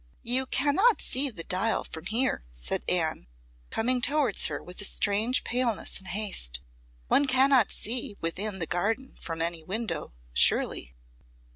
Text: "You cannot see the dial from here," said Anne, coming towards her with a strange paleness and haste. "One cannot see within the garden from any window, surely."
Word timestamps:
"You 0.23 0.47
cannot 0.47 0.99
see 0.99 1.29
the 1.29 1.43
dial 1.43 1.83
from 1.83 2.07
here," 2.07 2.43
said 2.49 2.81
Anne, 2.89 3.27
coming 3.69 4.01
towards 4.01 4.47
her 4.47 4.59
with 4.63 4.81
a 4.81 4.83
strange 4.83 5.43
paleness 5.43 5.99
and 5.99 6.07
haste. 6.07 6.59
"One 7.07 7.27
cannot 7.27 7.69
see 7.69 8.17
within 8.19 8.57
the 8.57 8.65
garden 8.65 9.15
from 9.19 9.43
any 9.43 9.61
window, 9.61 10.11
surely." 10.33 10.95